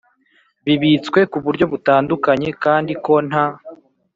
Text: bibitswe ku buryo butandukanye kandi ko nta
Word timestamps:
bibitswe 0.65 1.19
ku 1.31 1.37
buryo 1.45 1.65
butandukanye 1.73 2.49
kandi 2.63 2.91
ko 3.05 3.13
nta 3.27 3.45